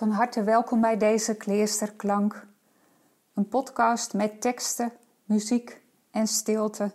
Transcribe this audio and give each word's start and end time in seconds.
Van 0.00 0.10
harte 0.10 0.42
welkom 0.42 0.80
bij 0.80 0.96
deze 0.96 1.34
Kleesterklank, 1.34 2.46
een 3.34 3.48
podcast 3.48 4.14
met 4.14 4.40
teksten, 4.40 4.92
muziek 5.24 5.82
en 6.10 6.26
stilte. 6.26 6.92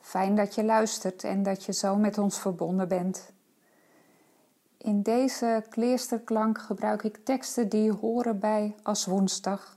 Fijn 0.00 0.34
dat 0.36 0.54
je 0.54 0.64
luistert 0.64 1.24
en 1.24 1.42
dat 1.42 1.64
je 1.64 1.72
zo 1.72 1.96
met 1.96 2.18
ons 2.18 2.38
verbonden 2.38 2.88
bent. 2.88 3.32
In 4.76 5.02
deze 5.02 5.64
Kleesterklank 5.68 6.58
gebruik 6.58 7.02
ik 7.02 7.24
teksten 7.24 7.68
die 7.68 7.92
horen 7.92 8.38
bij 8.38 8.74
als 8.82 9.06
woensdag, 9.06 9.76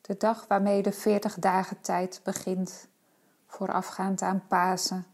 de 0.00 0.16
dag 0.16 0.46
waarmee 0.46 0.82
de 0.82 0.92
40 0.92 1.34
dagen 1.34 1.80
tijd 1.80 2.20
begint, 2.24 2.88
voorafgaand 3.46 4.22
aan 4.22 4.42
Pasen. 4.48 5.06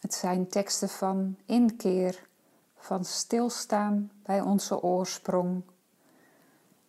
Het 0.00 0.14
zijn 0.14 0.48
teksten 0.48 0.88
van 0.88 1.36
inkeer 1.46 2.26
van 2.84 3.04
stilstaan 3.04 4.10
bij 4.22 4.40
onze 4.40 4.82
oorsprong. 4.82 5.62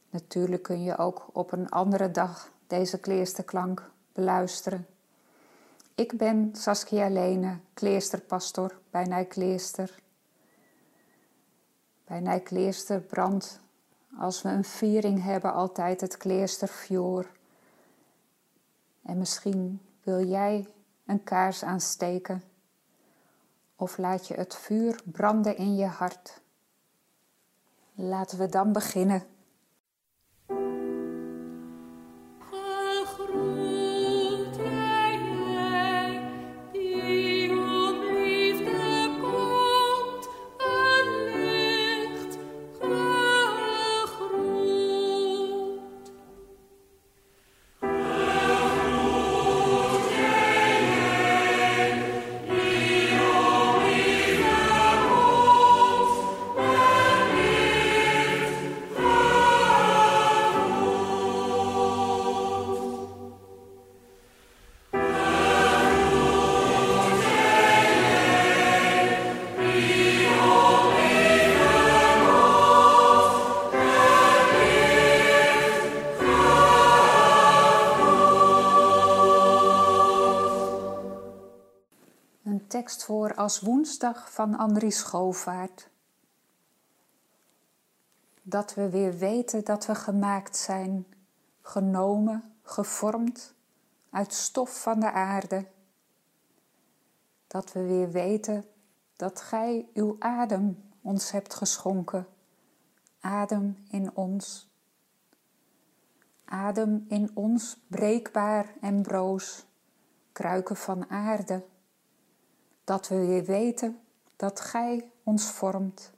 Natuurlijk 0.10 0.64
kun 0.64 0.84
je 0.84 0.98
ook 0.98 1.28
op 1.34 1.52
een 1.52 1.70
andere 1.70 2.12
dag 2.12 2.52
deze 2.68 3.00
kleersterklank 3.00 3.90
beluisteren. 4.14 4.88
Ik 5.96 6.18
ben 6.18 6.50
Saskia 6.56 7.10
Lene, 7.10 7.58
kleersterpastor 7.74 8.80
bij 8.90 9.04
Nijkleester. 9.04 9.96
Bij 12.06 12.20
Nijkleester 12.20 13.02
brandt, 13.02 13.60
als 14.18 14.42
we 14.42 14.50
een 14.50 14.66
viering 14.66 15.24
hebben, 15.24 15.54
altijd 15.54 16.02
het 16.02 16.18
kleesterfjoor. 16.18 17.26
En 19.02 19.18
misschien 19.18 19.82
wil 20.04 20.26
jij 20.26 20.68
een 21.06 21.24
kaars 21.24 21.64
aansteken 21.64 22.44
of 23.76 23.98
laat 23.98 24.28
je 24.28 24.34
het 24.34 24.56
vuur 24.56 25.02
branden 25.06 25.58
in 25.58 25.76
je 25.76 25.86
hart? 25.86 26.42
Laten 27.94 28.38
we 28.38 28.50
dan 28.50 28.72
beginnen. 28.72 29.35
Als 83.36 83.60
woensdag 83.60 84.32
van 84.32 84.58
Andries 84.58 84.98
Schoofaert. 84.98 85.90
Dat 88.42 88.74
we 88.74 88.90
weer 88.90 89.18
weten 89.18 89.64
dat 89.64 89.86
we 89.86 89.96
gemaakt 89.96 90.58
zijn, 90.58 91.06
genomen, 91.62 92.54
gevormd 92.62 93.54
uit 94.10 94.34
stof 94.34 94.82
van 94.82 95.00
de 95.00 95.12
aarde. 95.12 95.66
Dat 97.48 97.72
we 97.72 97.86
weer 97.86 98.12
weten 98.12 98.66
dat 99.16 99.42
Gij 99.42 99.90
uw 99.94 100.16
adem 100.20 100.92
ons 101.02 101.32
hebt 101.32 101.54
geschonken, 101.54 102.28
adem 103.20 103.86
in 103.90 104.16
ons. 104.16 104.70
Adem 106.46 107.06
in 107.08 107.32
ons 107.34 107.78
breekbaar 107.88 108.74
en 108.82 109.02
broos, 109.02 109.66
kruiken 110.32 110.76
van 110.76 111.10
aarde 111.10 111.66
dat 112.86 113.08
we 113.08 113.26
weer 113.26 113.44
weten 113.46 114.00
dat 114.36 114.60
Gij 114.60 115.12
ons 115.24 115.52
vormt. 115.52 116.12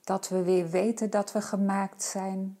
Dat 0.00 0.28
we 0.28 0.42
weer 0.42 0.68
weten 0.70 1.10
dat 1.10 1.32
we 1.32 1.40
gemaakt 1.42 2.02
zijn. 2.02 2.58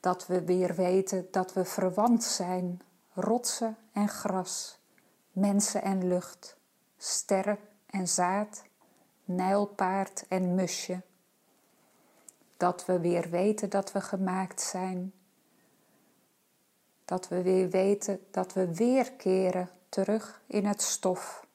Dat 0.00 0.26
we 0.26 0.44
weer 0.44 0.74
weten 0.74 1.28
dat 1.30 1.52
we 1.52 1.64
verwant 1.64 2.24
zijn, 2.24 2.82
rotsen 3.12 3.76
en 3.92 4.08
gras, 4.08 4.78
mensen 5.32 5.82
en 5.82 6.08
lucht, 6.08 6.56
sterren 6.96 7.58
en 7.86 8.08
zaad, 8.08 8.64
nijlpaard 9.24 10.24
en 10.28 10.54
musje. 10.54 11.02
Dat 12.56 12.84
we 12.84 13.00
weer 13.00 13.30
weten 13.30 13.70
dat 13.70 13.92
we 13.92 14.00
gemaakt 14.00 14.60
zijn. 14.60 15.12
Dat 17.04 17.28
we 17.28 17.42
weer 17.42 17.70
weten 17.70 18.26
dat 18.30 18.52
we 18.52 18.74
weer 18.74 19.12
keren 19.12 19.70
terug 19.88 20.40
in 20.46 20.66
het 20.66 20.82
stof. 20.82 21.46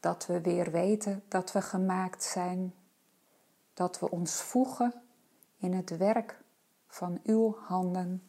Dat 0.00 0.26
we 0.26 0.40
weer 0.40 0.70
weten 0.70 1.24
dat 1.28 1.52
we 1.52 1.62
gemaakt 1.62 2.24
zijn, 2.24 2.74
dat 3.74 3.98
we 3.98 4.10
ons 4.10 4.42
voegen 4.42 4.94
in 5.58 5.72
het 5.72 5.96
werk 5.96 6.40
van 6.86 7.20
uw 7.22 7.56
handen. 7.58 8.22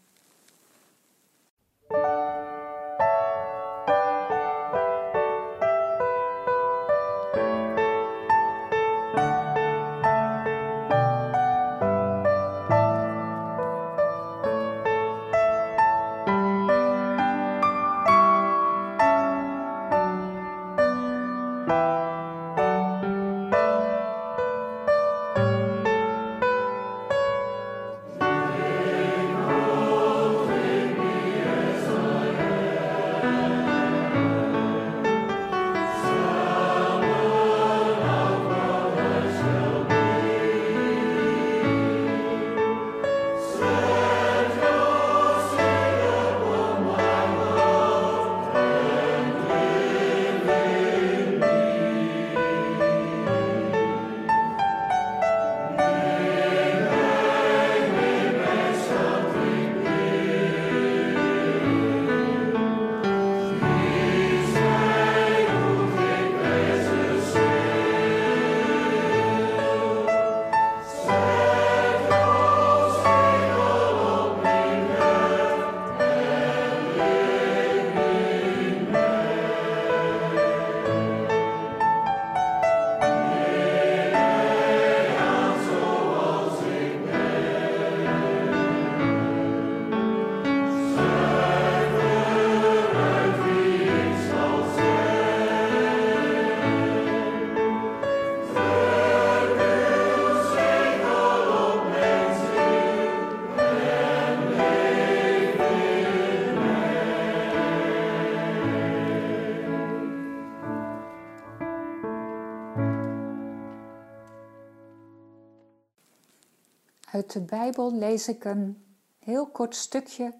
Uit 117.17 117.31
de 117.31 117.41
Bijbel 117.41 117.93
lees 117.93 118.27
ik 118.27 118.43
een 118.43 118.85
heel 119.19 119.47
kort 119.47 119.75
stukje 119.75 120.33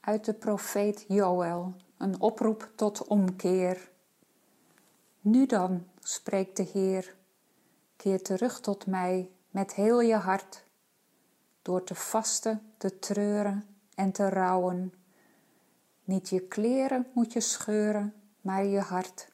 uit 0.00 0.24
de 0.24 0.34
profeet 0.34 1.04
Joël, 1.08 1.74
een 1.98 2.20
oproep 2.20 2.70
tot 2.74 3.06
omkeer. 3.06 3.90
Nu 5.20 5.46
dan, 5.46 5.86
spreekt 5.98 6.56
de 6.56 6.62
Heer, 6.62 7.14
keer 7.96 8.22
terug 8.22 8.60
tot 8.60 8.86
mij 8.86 9.30
met 9.50 9.74
heel 9.74 10.00
je 10.00 10.14
hart, 10.14 10.64
door 11.62 11.84
te 11.84 11.94
vasten, 11.94 12.72
te 12.76 12.98
treuren 12.98 13.76
en 13.94 14.12
te 14.12 14.28
rouwen. 14.28 14.94
Niet 16.04 16.28
je 16.28 16.40
kleren 16.40 17.06
moet 17.12 17.32
je 17.32 17.40
scheuren, 17.40 18.14
maar 18.40 18.64
je 18.64 18.80
hart. 18.80 19.28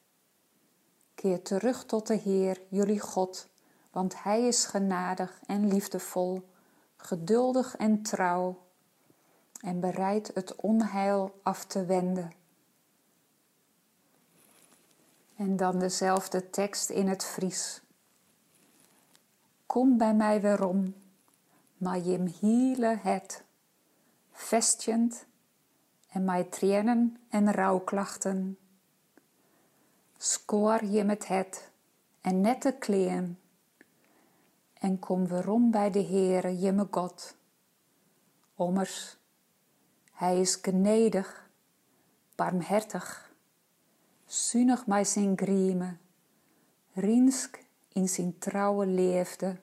Keer 1.15 1.43
terug 1.43 1.85
tot 1.85 2.07
de 2.07 2.17
Heer, 2.17 2.61
jullie 2.69 3.01
God, 3.01 3.49
want 3.91 4.23
Hij 4.23 4.47
is 4.47 4.65
genadig 4.65 5.41
en 5.47 5.69
liefdevol, 5.69 6.53
geduldig 7.07 7.77
en 7.77 8.03
trouw, 8.03 8.63
en 9.61 9.81
bereid 9.81 10.31
het 10.35 10.57
onheil 10.57 11.41
af 11.43 11.65
te 11.65 11.85
wenden. 11.85 12.33
En 15.37 15.57
dan 15.57 15.79
dezelfde 15.79 16.51
tekst 16.51 16.91
in 16.91 17.09
het 17.09 17.25
Fries. 17.25 17.83
Kom 19.67 19.99
bij 19.99 20.15
mij 20.15 20.41
weerom, 20.41 20.95
maar 21.77 22.01
hiele 22.41 22.99
het, 23.03 23.43
vestjend 24.33 25.25
en 26.09 26.25
mij 26.25 26.45
tranen 26.45 27.17
en 27.29 27.53
rouwklachten. 27.53 28.59
Scoor 30.19 30.85
je 30.85 31.05
met 31.05 31.29
het 31.29 31.71
en 32.21 32.41
nette 32.41 32.73
kleën, 32.79 33.39
en 34.85 34.99
kom 34.99 35.27
weerom 35.27 35.71
bij 35.71 35.91
de 35.91 36.05
Heere, 36.05 36.59
je 36.59 36.73
me 36.73 36.87
God. 36.91 37.37
Ommers, 38.55 39.17
hij 40.13 40.41
is 40.41 40.59
gnedig, 40.63 41.51
barmhertig, 42.35 43.33
zunig 44.27 44.87
mij 44.87 45.05
zijn 45.05 45.39
griemen, 45.39 46.01
rinsk 46.93 47.65
in 47.89 48.09
zijn 48.09 48.39
trouwe 48.39 48.87
leefde, 48.87 49.57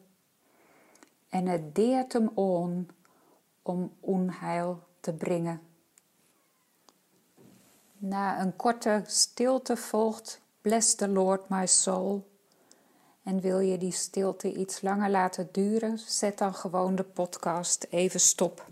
en 1.30 1.46
het 1.46 1.76
deert 1.76 2.14
hem 2.14 2.28
on 2.34 2.90
om 3.62 3.94
onheil 4.00 4.84
te 5.00 5.14
brengen. 5.14 5.62
Na 7.98 8.42
een 8.42 8.56
korte 8.56 9.04
stilte 9.06 9.78
volgt 9.78 10.42
Bless 10.62 10.96
the 10.96 11.08
Lord 11.08 11.50
my 11.50 11.68
soul. 11.68 12.31
En 13.24 13.40
wil 13.40 13.60
je 13.60 13.78
die 13.78 13.92
stilte 13.92 14.54
iets 14.54 14.82
langer 14.82 15.10
laten 15.10 15.50
duren, 15.52 15.98
zet 15.98 16.38
dan 16.38 16.54
gewoon 16.54 16.96
de 16.96 17.04
podcast 17.04 17.88
even 17.90 18.20
stop. 18.20 18.66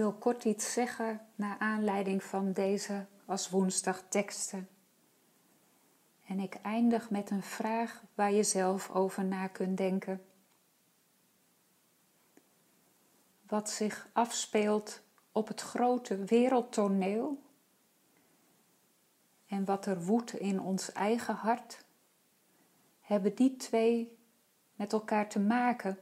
wil 0.00 0.12
kort 0.12 0.44
iets 0.44 0.72
zeggen 0.72 1.20
naar 1.34 1.58
aanleiding 1.58 2.22
van 2.22 2.52
deze 2.52 3.06
als 3.26 3.50
woensdag 3.50 4.02
teksten. 4.08 4.68
En 6.26 6.40
ik 6.40 6.54
eindig 6.54 7.10
met 7.10 7.30
een 7.30 7.42
vraag 7.42 8.02
waar 8.14 8.32
je 8.32 8.42
zelf 8.42 8.90
over 8.90 9.24
na 9.24 9.46
kunt 9.46 9.76
denken. 9.76 10.24
Wat 13.46 13.70
zich 13.70 14.08
afspeelt 14.12 15.02
op 15.32 15.48
het 15.48 15.60
grote 15.60 16.24
wereldtoneel 16.24 17.42
en 19.46 19.64
wat 19.64 19.86
er 19.86 20.04
woedt 20.04 20.32
in 20.32 20.60
ons 20.60 20.92
eigen 20.92 21.34
hart, 21.34 21.84
hebben 23.00 23.34
die 23.34 23.56
twee 23.56 24.18
met 24.74 24.92
elkaar 24.92 25.28
te 25.28 25.40
maken 25.40 25.98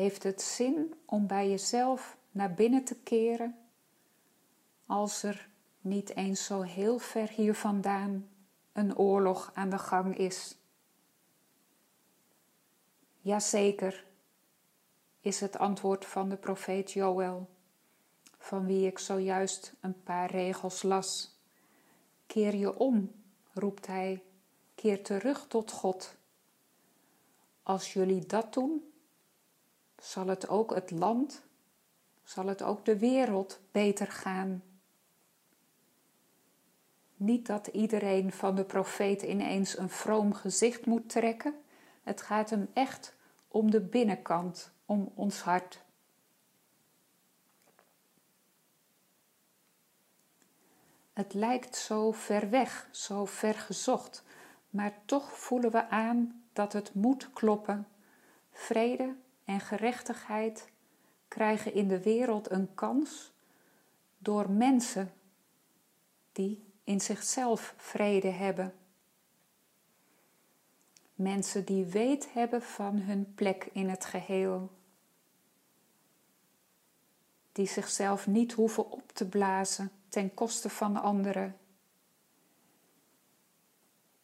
heeft 0.00 0.22
het 0.22 0.42
zin 0.42 0.94
om 1.04 1.26
bij 1.26 1.48
jezelf 1.48 2.16
naar 2.30 2.54
binnen 2.54 2.84
te 2.84 2.94
keren 2.94 3.58
als 4.86 5.22
er 5.22 5.48
niet 5.80 6.16
eens 6.16 6.44
zo 6.44 6.60
heel 6.60 6.98
ver 6.98 7.28
hier 7.28 7.54
vandaan 7.54 8.28
een 8.72 8.96
oorlog 8.96 9.50
aan 9.54 9.70
de 9.70 9.78
gang 9.78 10.16
is? 10.16 10.56
Jazeker, 13.20 14.06
is 15.20 15.40
het 15.40 15.58
antwoord 15.58 16.06
van 16.06 16.28
de 16.28 16.36
profeet 16.36 16.92
Joël, 16.92 17.48
van 18.38 18.66
wie 18.66 18.86
ik 18.86 18.98
zojuist 18.98 19.72
een 19.80 20.02
paar 20.02 20.30
regels 20.30 20.82
las. 20.82 21.38
Keer 22.26 22.54
je 22.54 22.78
om, 22.78 23.12
roept 23.52 23.86
hij, 23.86 24.22
keer 24.74 25.02
terug 25.02 25.46
tot 25.48 25.70
God. 25.70 26.16
Als 27.62 27.92
jullie 27.92 28.26
dat 28.26 28.52
doen, 28.54 28.89
zal 30.00 30.26
het 30.26 30.48
ook 30.48 30.74
het 30.74 30.90
land, 30.90 31.42
zal 32.22 32.46
het 32.46 32.62
ook 32.62 32.84
de 32.84 32.98
wereld 32.98 33.60
beter 33.72 34.06
gaan. 34.06 34.62
Niet 37.16 37.46
dat 37.46 37.66
iedereen 37.66 38.32
van 38.32 38.54
de 38.54 38.64
profeet 38.64 39.22
ineens 39.22 39.78
een 39.78 39.90
vroom 39.90 40.34
gezicht 40.34 40.86
moet 40.86 41.08
trekken. 41.08 41.54
Het 42.02 42.22
gaat 42.22 42.50
hem 42.50 42.70
echt 42.72 43.14
om 43.48 43.70
de 43.70 43.80
binnenkant, 43.80 44.72
om 44.86 45.12
ons 45.14 45.40
hart. 45.40 45.82
Het 51.12 51.34
lijkt 51.34 51.76
zo 51.76 52.12
ver 52.12 52.50
weg, 52.50 52.88
zo 52.90 53.24
ver 53.24 53.54
gezocht, 53.54 54.22
maar 54.70 54.98
toch 55.04 55.38
voelen 55.38 55.70
we 55.70 55.88
aan 55.88 56.44
dat 56.52 56.72
het 56.72 56.94
moet 56.94 57.32
kloppen. 57.32 57.88
Vrede 58.52 59.14
en 59.44 59.60
gerechtigheid 59.60 60.68
krijgen 61.28 61.74
in 61.74 61.88
de 61.88 62.02
wereld 62.02 62.50
een 62.50 62.74
kans 62.74 63.32
door 64.18 64.50
mensen 64.50 65.12
die 66.32 66.64
in 66.84 67.00
zichzelf 67.00 67.74
vrede 67.76 68.28
hebben. 68.28 68.74
Mensen 71.14 71.64
die 71.64 71.84
weet 71.84 72.32
hebben 72.32 72.62
van 72.62 72.98
hun 72.98 73.34
plek 73.34 73.68
in 73.72 73.88
het 73.88 74.04
geheel. 74.04 74.70
Die 77.52 77.66
zichzelf 77.66 78.26
niet 78.26 78.52
hoeven 78.52 78.90
op 78.90 79.12
te 79.12 79.28
blazen 79.28 79.90
ten 80.08 80.34
koste 80.34 80.68
van 80.68 80.96
anderen. 80.96 81.56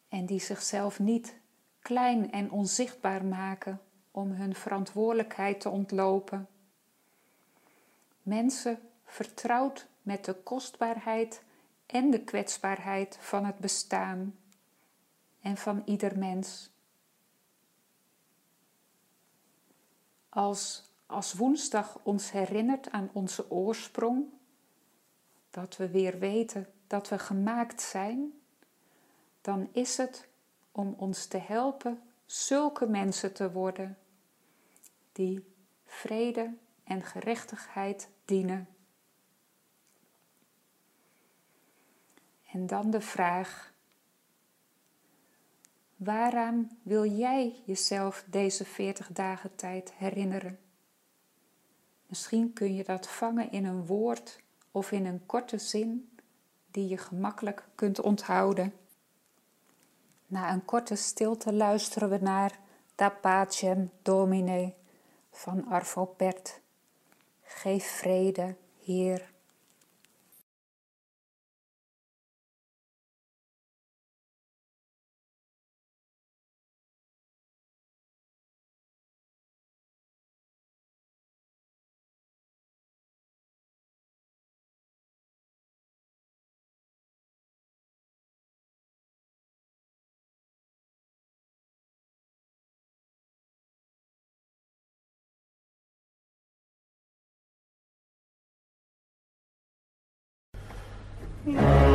En 0.07 0.25
die 0.25 0.39
zichzelf 0.39 0.99
niet 0.99 1.35
klein 1.79 2.31
en 2.31 2.51
onzichtbaar 2.51 3.25
maken 3.25 3.81
om 4.17 4.31
hun 4.31 4.55
verantwoordelijkheid 4.55 5.61
te 5.61 5.69
ontlopen. 5.69 6.47
Mensen 8.21 8.79
vertrouwd 9.05 9.87
met 10.01 10.25
de 10.25 10.33
kostbaarheid 10.33 11.43
en 11.85 12.11
de 12.11 12.23
kwetsbaarheid 12.23 13.17
van 13.21 13.45
het 13.45 13.57
bestaan 13.57 14.37
en 15.41 15.57
van 15.57 15.81
ieder 15.85 16.17
mens. 16.17 16.69
Als, 20.29 20.91
als 21.05 21.33
woensdag 21.33 21.99
ons 22.03 22.31
herinnert 22.31 22.91
aan 22.91 23.09
onze 23.13 23.51
oorsprong, 23.51 24.25
dat 25.49 25.77
we 25.77 25.89
weer 25.89 26.19
weten 26.19 26.67
dat 26.87 27.09
we 27.09 27.19
gemaakt 27.19 27.81
zijn, 27.81 28.33
dan 29.41 29.69
is 29.71 29.97
het 29.97 30.27
om 30.71 30.95
ons 30.97 31.25
te 31.25 31.37
helpen 31.37 32.01
zulke 32.25 32.85
mensen 32.85 33.33
te 33.33 33.51
worden 33.51 33.97
die 35.17 35.45
vrede 35.85 36.53
en 36.83 37.03
gerechtigheid 37.03 38.09
dienen. 38.25 38.67
En 42.51 42.67
dan 42.67 42.91
de 42.91 43.01
vraag: 43.01 43.73
waaraan 45.95 46.79
wil 46.81 47.05
jij 47.05 47.61
jezelf 47.65 48.25
deze 48.27 48.65
40 48.65 49.07
dagen 49.11 49.55
tijd 49.55 49.93
herinneren? 49.93 50.59
Misschien 52.05 52.53
kun 52.53 52.75
je 52.75 52.83
dat 52.83 53.07
vangen 53.09 53.51
in 53.51 53.65
een 53.65 53.85
woord 53.85 54.39
of 54.71 54.91
in 54.91 55.05
een 55.05 55.25
korte 55.25 55.57
zin 55.57 56.17
die 56.71 56.87
je 56.87 56.97
gemakkelijk 56.97 57.67
kunt 57.75 58.01
onthouden. 58.01 58.73
Na 60.27 60.51
een 60.53 60.65
korte 60.65 60.95
stilte 60.95 61.53
luisteren 61.53 62.09
we 62.09 62.17
naar 62.17 62.59
Da 62.95 63.09
Pacem 63.09 63.91
Domine 64.01 64.73
van 65.43 65.65
Arvo 65.69 66.05
Pärt. 66.05 66.61
Geef 67.43 67.85
vrede, 67.99 68.55
Heer. 68.85 69.36
Yeah. 101.47 101.86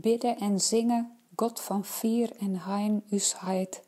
Bidden 0.00 0.36
en 0.38 0.60
zingen 0.60 1.18
God 1.34 1.60
van 1.60 1.84
vier 1.84 2.30
en 2.38 2.56
hein 2.56 3.02
us 3.10 3.40
heid. 3.40 3.82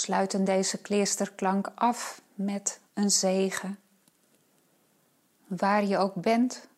Sluiten 0.00 0.44
deze 0.44 0.78
kleesterklank 0.78 1.72
af 1.74 2.22
met 2.34 2.80
een 2.94 3.10
zegen. 3.10 3.78
Waar 5.46 5.84
je 5.84 5.98
ook 5.98 6.14
bent, 6.14 6.68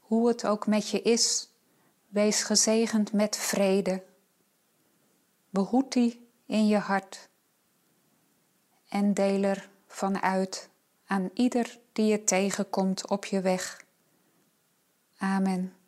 hoe 0.00 0.28
het 0.28 0.46
ook 0.46 0.66
met 0.66 0.88
je 0.88 1.02
is, 1.02 1.48
wees 2.08 2.42
gezegend 2.42 3.12
met 3.12 3.36
vrede. 3.36 4.02
Behoed 5.50 5.92
die 5.92 6.28
in 6.46 6.66
je 6.66 6.78
hart 6.78 7.28
en 8.88 9.14
deel 9.14 9.42
er 9.42 9.70
vanuit 9.86 10.68
aan 11.06 11.30
ieder 11.34 11.78
die 11.92 12.06
je 12.06 12.24
tegenkomt 12.24 13.08
op 13.08 13.24
je 13.24 13.40
weg. 13.40 13.84
Amen. 15.18 15.79